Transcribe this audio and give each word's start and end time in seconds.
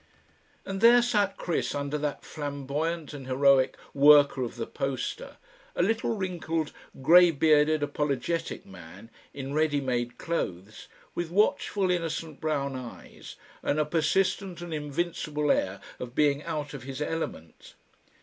And 0.65 0.81
there 0.81 1.03
sat 1.03 1.37
Chris 1.37 1.75
under 1.75 1.99
that 1.99 2.25
flamboyant 2.25 3.13
and 3.13 3.27
heroic 3.27 3.77
Worker 3.93 4.41
of 4.41 4.55
the 4.55 4.65
poster, 4.65 5.37
a 5.75 5.83
little 5.83 6.17
wrinkled 6.17 6.71
grey 7.03 7.29
bearded 7.29 7.83
apologetic 7.83 8.65
man 8.65 9.11
in 9.31 9.53
ready 9.53 9.79
made 9.79 10.17
clothes, 10.17 10.87
with 11.13 11.29
watchful 11.29 11.91
innocent 11.91 12.41
brown 12.41 12.75
eyes 12.75 13.35
and 13.61 13.79
a 13.79 13.85
persistent 13.85 14.59
and 14.59 14.73
invincible 14.73 15.51
air 15.51 15.79
of 15.99 16.15
being 16.15 16.41
out 16.45 16.73
of 16.73 16.81
his 16.81 16.99
element. 16.99 17.75